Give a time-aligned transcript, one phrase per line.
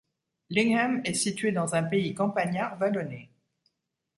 [0.49, 3.29] Linghem est située dans un pays campagnard vallonné.